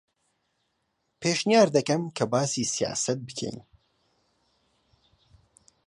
پێشنیار 1.21 1.67
دەکەم 1.77 2.03
کە 2.17 2.25
باسی 2.33 2.69
سیاسەت 2.75 3.19
بکەین. 3.27 3.57